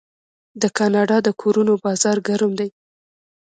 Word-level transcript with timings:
د 0.61 0.63
کاناډا 0.77 1.17
د 1.23 1.29
کورونو 1.41 1.73
بازار 1.85 2.17
ګرم 2.27 2.51
دی. 2.59 2.69